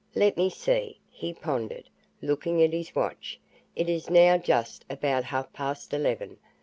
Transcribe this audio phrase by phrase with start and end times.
[0.15, 1.87] Let me see," he pondered,
[2.23, 3.39] looking at his watch.
[3.75, 6.37] "It is now just about half past eleven.